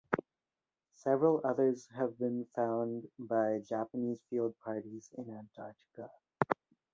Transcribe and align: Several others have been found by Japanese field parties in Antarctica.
Several 0.95 1.41
others 1.45 1.87
have 1.95 2.17
been 2.17 2.47
found 2.55 3.07
by 3.19 3.59
Japanese 3.63 4.19
field 4.31 4.55
parties 4.65 5.11
in 5.15 5.29
Antarctica. 5.29 6.09